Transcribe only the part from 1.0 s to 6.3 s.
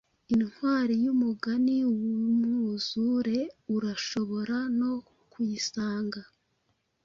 yumugani wumwuzureurashobora no kuyisanga